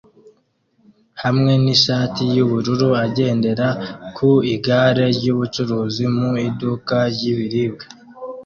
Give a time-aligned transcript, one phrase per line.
[1.23, 3.67] hamwe nishati yubururu agendera
[4.15, 7.85] ku igare ryubucuruzi mu iduka ry ibiribwa